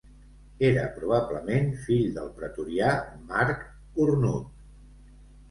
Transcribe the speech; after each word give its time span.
Era 0.69 0.85
probablement 0.95 1.69
fill 1.81 2.07
del 2.15 2.31
pretorià 2.41 2.89
Marc 3.35 3.63
Cornut. 4.01 4.67